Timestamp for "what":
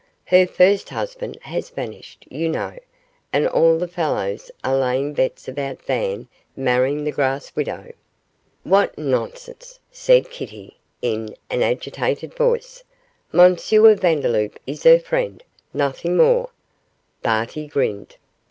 8.63-8.97